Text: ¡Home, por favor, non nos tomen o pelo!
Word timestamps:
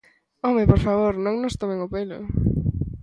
¡Home, 0.47 0.63
por 0.71 0.79
favor, 0.85 1.13
non 1.25 1.35
nos 1.43 1.57
tomen 1.61 1.79
o 1.85 1.87
pelo! 1.95 2.19